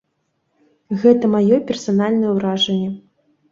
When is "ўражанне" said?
2.41-2.91